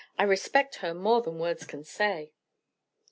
"I 0.17 0.23
respect 0.23 0.77
her 0.77 0.95
more 0.95 1.21
than 1.21 1.37
words 1.37 1.63
can 1.63 1.83
say." 1.83 2.33